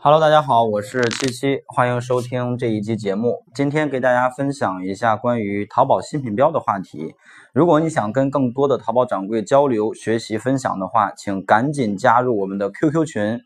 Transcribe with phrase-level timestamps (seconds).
[0.00, 3.42] Hello，大家好，我是七七，欢迎收听这一期节目。
[3.52, 7.16] 今天给大家分享一下关于淘宝新品标的话题。
[7.52, 13.40] 如果你想跟更多的淘宝掌柜交流、学习、分享的话，请赶紧加入我们的 QQ 群，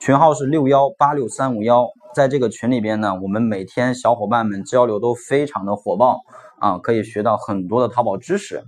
[0.00, 1.86] 群号是六幺八六三五幺。
[2.12, 6.18] 在这个群里边呢，我们每天小伙伴们交流都非常的火爆
[6.58, 8.64] 啊，可以学到很多的淘宝知识。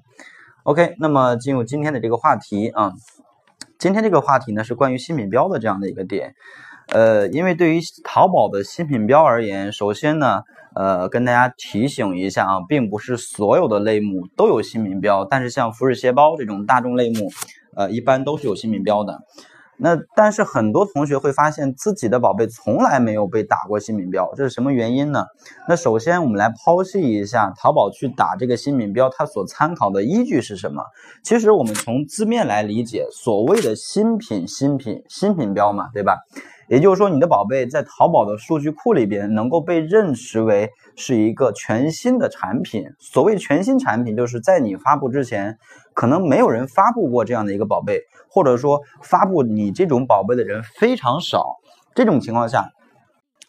[0.62, 2.92] OK，那么进入今天的这个话题啊，
[3.84, 6.34] 今天这个话题呢是关于新品标的这样的一个点。
[6.86, 10.40] 呃，因为对于淘宝的新品标而言，首先呢，
[10.74, 17.30] 呃，跟大家提醒一下啊，并不是所有的类目都有新品标，但是像服饰鞋包这种大众类目，
[17.76, 19.20] 呃，一般都是有新品标的。
[19.76, 25.24] 那但是很多同学会发现自己的宝贝从来没有被打过新品标，这是什么原因呢？
[25.68, 30.82] 那首先我们来剖析一下淘宝去打这个新品标，它所参考的依据是什么？
[31.22, 36.18] 其实我们从字面来理解，所谓的新品、新品、新品标嘛，对吧？
[36.68, 42.84] 也就是说，你的宝贝在淘宝的数据库里边能够被认识为是一个全新的产品。
[42.98, 45.58] 所谓全新产品，就是在你发布之前，
[45.92, 51.56] 可能没有人发布过这样的一个宝贝，或者说发布你这种宝贝的人非常少。
[51.94, 52.70] 这种情况下，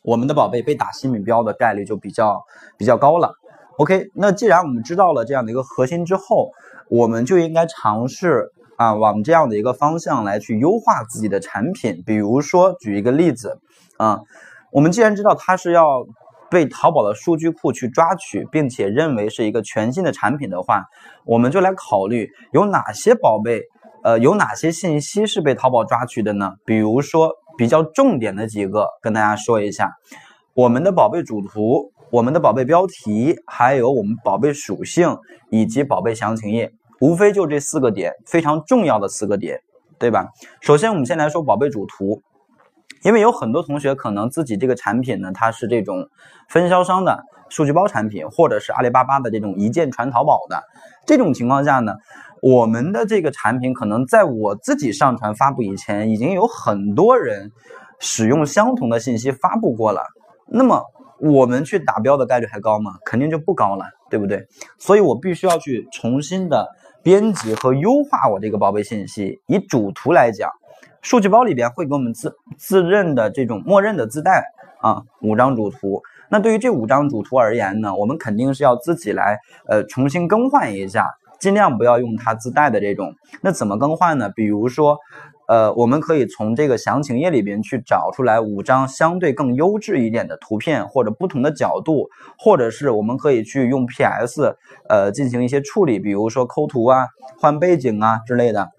[0.04, 2.44] 我们的宝贝被打新品标的概率就比较
[2.78, 3.34] 比较高了。
[3.78, 6.52] OK，那既然我们知道了这样的一个核心之后，
[6.89, 8.52] 我们就应该尝试。
[8.78, 13.59] 啊，往这样的一个方向来去优化自己的产品，比如说举一个例子，
[13.98, 14.20] 啊，
[14.72, 16.06] 我们既然知道它是要
[16.50, 20.84] 被淘宝的数据库去抓取，并且认为是一个全新的产品的话，
[21.26, 23.62] 我们就来考虑有哪些宝贝，
[24.04, 26.54] 呃，有哪些信息是被淘宝抓取的呢？
[26.66, 29.95] 比如说比较重点的几个，跟大家说一下，
[30.54, 35.17] 我们的宝贝主图、我们的宝贝标题，还有我们宝贝属性
[35.50, 36.73] 以及宝贝详情页。
[37.06, 39.59] 无非就这四个点，非常重要的四个点，
[40.00, 40.28] 对吧？
[40.59, 42.23] 首先，我们先来说宝贝主图，
[43.03, 46.09] 因为有很多同学可能自己这个产品呢，它是这种
[46.50, 50.64] 分销商的数据包产品，或者是阿里巴巴的这种一键传淘宝的
[51.05, 51.93] 这种情况下呢，
[52.42, 57.52] 我们的这个产品可能在我自己上传发布以前，已经有很多人
[57.99, 60.02] 使用相同的信息发布过了，
[60.48, 60.83] 那么
[61.20, 62.93] 我们去打标的概率还高吗？
[63.05, 64.48] 肯定就不高了，对不对？
[64.80, 66.67] 所以我必须要去重新的。
[67.05, 69.39] 编辑和优化我这个宝贝信息。
[69.45, 70.49] 以主图来讲，
[71.04, 74.43] 数据包里边会给我们自自认的这种默认的自带
[74.82, 76.02] 啊五张主图。
[76.30, 81.05] 那对于这五张主图而言呢，我们肯定是要自己来呃重新更换一下，
[81.39, 83.14] 尽量不要用它自带的这种。
[83.42, 84.27] 那怎么更换呢？
[84.36, 84.98] 比如说。
[85.48, 94.58] 呃，我们可以从这个详情页里边去找出来五张相对更优质一点的图片，或者不同的角度，或者是我们可以去用 PS
[94.89, 97.08] 呃进行一些处理，比如说抠图啊、
[97.39, 98.70] 换背景啊之类的。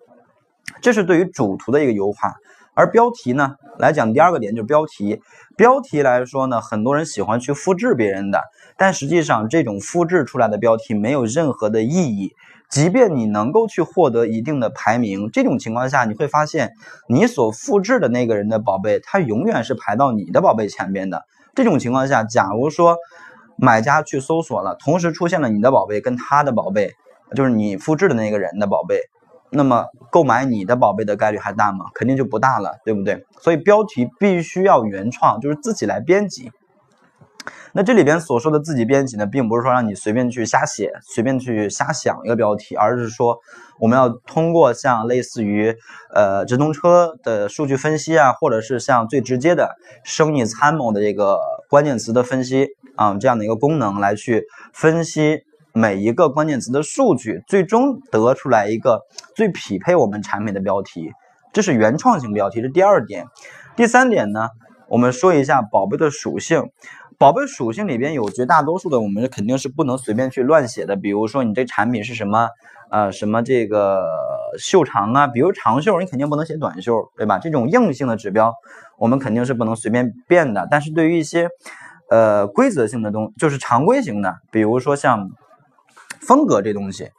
[0.80, 2.34] 这是对于主图的一个优化。
[2.74, 5.22] 而标题呢来讲，第二个点就是标题。
[5.56, 8.42] 标题来说呢，很多人喜欢去复制别人的，
[8.76, 12.34] 但实际上这种复制出来的标题没有任何的意义。
[12.68, 16.72] 即便你能够去获得一定的排名，这种情况下你会发现，
[17.08, 21.24] 你所复制的那个人的宝贝，他永远是排到你的宝贝前边的。
[21.54, 22.96] 这种情况下，假如说
[23.56, 26.90] 买家去搜索了，同时出现了你的宝贝跟他的宝贝，
[27.34, 29.00] 就是你复制的那个人的宝贝，
[29.50, 31.86] 那么购买你的宝贝的概率还大吗？
[31.94, 33.24] 肯定就不大了，对不对？
[33.40, 36.50] 所以标题必须要原创，就是自己来编辑。
[37.72, 43.38] 那这里边所说的自己编辑呢，并不是说让你随便去瞎写、随便去瞎想一个标题，而是说
[43.78, 45.76] 我们要通过像类似于
[46.14, 55.40] 呃直通车的数据分析啊，或者是像最直接的生意参谋的这个关键词的分析啊这样的一个功能来去分析
[55.72, 59.02] 每一个关键词的数据，最终得出来一个
[59.34, 61.10] 最匹配我们产品的标题。
[61.52, 63.26] 这是原创性标题，这第二点。
[63.76, 64.48] 第三点呢，
[64.88, 66.70] 我们说一下宝贝的属性。
[67.18, 70.96] 宝贝属性里边有绝大多数的，我们肯定是不能随便去乱写的。
[70.96, 72.50] 比如说你这产品是什么，
[72.90, 74.06] 呃，什么这个
[74.58, 77.38] 袖长啊，比如长袖，你肯定不能写短袖，对吧？
[77.38, 78.52] 这种硬性的指标，
[78.98, 80.68] 我们肯定是不能随便变的。
[80.70, 81.48] 但是对于一些，
[82.10, 85.30] 呃，规则性的东，就是常规型的，比如说像
[86.20, 87.12] 风格这东西，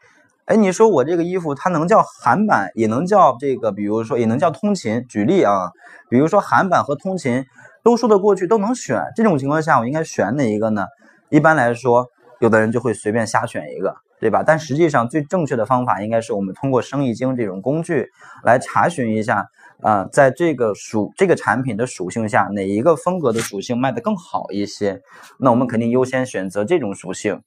[0.45, 5.04] 哎，你说我这个衣服它能叫韩版，也能叫这个，比如说也能叫通勤。
[5.10, 5.71] 举例啊，
[6.07, 7.45] 比如说韩版和通勤。
[7.88, 9.01] 都说得过去，都能选。
[9.16, 10.86] 这种情况下，我应该选哪一个呢？
[11.30, 12.06] 一般来说，
[12.42, 14.44] 有的人就会随便瞎选一个，对吧？
[14.45, 18.10] 但实际上，最正确的方法应该是我们通过生意经这种工具
[18.44, 19.48] 来查询一下，
[19.81, 25.00] 啊，在这个属这个产品的属性下，哪一个风格的属性卖得更好一些？
[25.40, 27.42] 那我们肯定优先选择这种属性。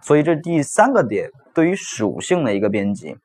[0.00, 3.16] 所以这第三个点，对于属性的一个编辑。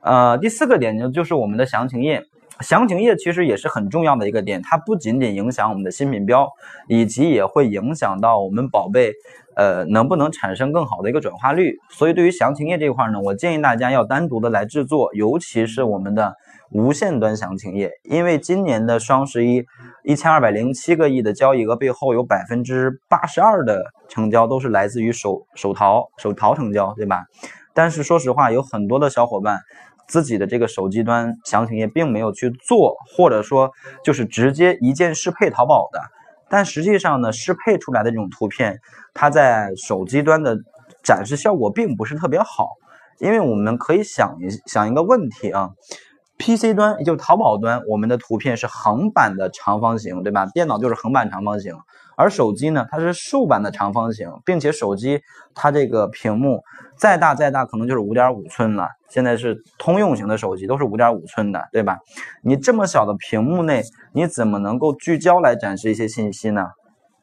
[0.00, 2.24] 呃，第四个点呢，就是我们的详情页。
[2.60, 6.48] 详情页其实也是很重要的一个点，它不仅仅影响我们的新品标，
[6.88, 9.12] 以及也会影响到我们宝贝，
[9.54, 11.76] 呃，能不能产生更好的一个转化率。
[11.90, 16.34] 所以对于详情页这块呢，我建议大家要单独的来制作，尤其是我们的
[16.70, 19.64] 无线端详情页，因为今年的双十一
[20.02, 27.24] 一千二百零七个亿的交易额背后，有百分之八十二的成交都是来自于手手淘手淘成交，对吧？
[27.72, 29.60] 但是说实话，有很多的小伙伴。
[30.08, 33.70] 自己的这个手机端详情页并没有去做，或者说
[34.02, 36.00] 就是直接一键适配淘宝的，
[36.48, 38.80] 但实际上呢，适配出来的这种图片，
[39.14, 40.56] 它在手机端的
[41.04, 42.70] 展示效果并不是特别好，
[43.18, 45.70] 因为我们可以想一想一个问题啊。
[46.38, 50.46] PC 端也就淘宝端，我们的图片是横版的长方形，对吧？
[50.46, 51.74] 电脑就是横版长方形，
[52.18, 55.20] 而手机呢，它是竖版的长方形，并且手机
[55.54, 56.64] 它这个屏幕
[56.96, 58.88] 再大再大，可能就是五点五寸了。
[59.08, 61.98] 现在是通用型的手机都是五点五寸的，对吧？
[62.42, 63.82] 你这么小的屏幕内，
[64.12, 66.66] 你怎么能够聚焦来展示一些信息呢？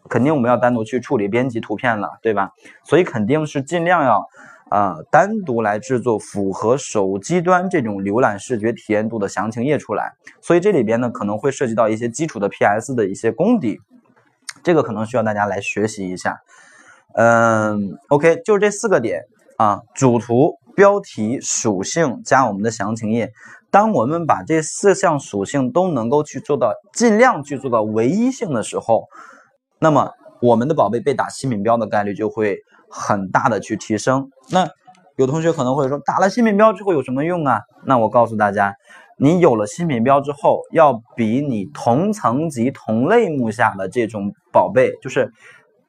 [0.10, 2.52] 肯定我们要单独去处理编辑图片了，对吧？
[2.86, 4.26] 所以肯定是尽量要。
[4.70, 10.12] 啊，单独来制作符合手机端这种浏览视觉体验度的详情页出来，
[10.42, 13.80] 所以这里边呢可能会涉及到一些基础的 PS 的一些功底，
[14.66, 16.40] 这个可能需要大家来学习一下。
[17.14, 19.22] 嗯，OK，就是这四个点
[19.58, 23.32] 啊，主图、标题、属性加我们的详情页。
[23.72, 29.06] 当我们把这四项属性都能够去做到，尽量去做到唯一性的时候，
[29.80, 32.58] 那么我们的宝贝被打新品标的概率就会。
[32.88, 34.70] 很大的去提升，那
[35.18, 37.62] 有同学可能会说，打了新品标之后有什么用啊？
[37.84, 38.76] 那我告诉大家，
[39.18, 45.32] 你有了新品标之后，要比你同层级同类目下的这种宝贝，就是，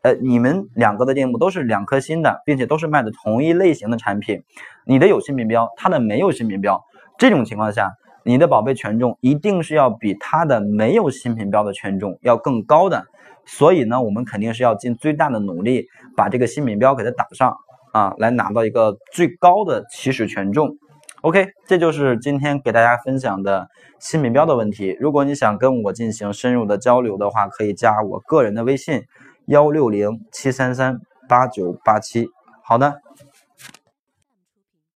[0.03, 4.45] 呃，你们两个的店铺都是两颗星的，并且都是卖的同一类型的产品，
[4.87, 6.81] 你的有新品标，他的没有新品标，
[7.19, 7.91] 这种情况下，
[8.25, 13.07] 你的宝贝权重一定是要比他的没有新品标的权重要更高的。
[13.45, 15.87] 所以呢，我们肯定是要尽最大的努力
[16.17, 17.57] 把这个新品标给它打上
[17.93, 20.77] 啊，来拿到一个最高的起始权重。
[21.27, 23.69] OK，这就是今天给大家分享的
[23.99, 24.97] 新品标的问题。
[25.01, 29.03] 如果你想跟我进行深入的交流的话，可以加我个人的微信：
[29.47, 32.29] 幺六零七三三八九八七。
[32.63, 33.01] 好的。